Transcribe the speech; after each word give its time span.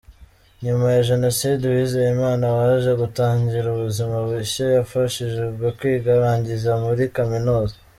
Nyuma 0.63 0.85
ya 0.95 1.01
Jenoside, 1.09 1.61
Uwizeyimana 1.65 2.45
waje 2.57 2.91
gutangira 3.01 3.67
ubuzima 3.71 4.15
bushya, 4.27 4.65
yafashijwe 4.75 5.67
kwiga 5.77 6.09
arangiza 6.17 6.71
muri 6.85 7.03
kaminuza. 7.15 7.75